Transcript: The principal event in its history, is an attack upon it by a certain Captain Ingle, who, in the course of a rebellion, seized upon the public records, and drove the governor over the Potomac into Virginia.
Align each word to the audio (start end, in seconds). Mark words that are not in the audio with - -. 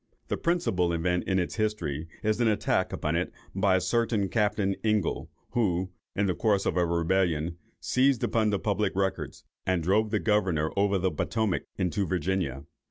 The 0.29 0.37
principal 0.37 0.91
event 0.93 1.25
in 1.25 1.37
its 1.37 1.57
history, 1.57 2.07
is 2.23 2.41
an 2.41 2.47
attack 2.47 2.91
upon 2.91 3.15
it 3.15 3.31
by 3.53 3.75
a 3.75 3.79
certain 3.79 4.29
Captain 4.29 4.75
Ingle, 4.83 5.29
who, 5.51 5.91
in 6.15 6.25
the 6.25 6.33
course 6.33 6.65
of 6.65 6.75
a 6.75 6.83
rebellion, 6.87 7.59
seized 7.79 8.23
upon 8.23 8.49
the 8.49 8.57
public 8.57 8.95
records, 8.95 9.43
and 9.63 9.83
drove 9.83 10.09
the 10.09 10.19
governor 10.19 10.71
over 10.75 10.97
the 10.97 11.11
Potomac 11.11 11.65
into 11.77 12.07
Virginia. 12.07 12.63